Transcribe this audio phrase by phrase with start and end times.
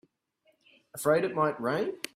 [0.95, 1.93] Afraid it might rain?